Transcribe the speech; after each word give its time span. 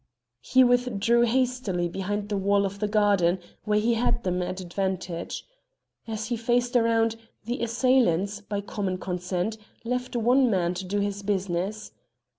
He 0.39 0.63
withdrew 0.63 1.21
hastily 1.25 1.87
behind 1.87 2.29
the 2.29 2.35
wall 2.37 2.65
of 2.65 2.79
the 2.79 2.87
garden 2.87 3.37
where 3.65 3.77
he 3.79 3.93
had 3.93 4.23
them 4.23 4.41
at 4.41 4.59
advantage. 4.59 5.45
As 6.07 6.25
he 6.25 6.35
faced 6.37 6.73
round, 6.73 7.17
the 7.45 7.61
assailants, 7.61 8.41
by 8.41 8.61
common 8.61 8.97
consent, 8.97 9.59
left 9.83 10.15
one 10.15 10.49
man 10.49 10.73
to 10.73 10.85
do 10.85 11.01
his 11.01 11.21
business. 11.21 11.91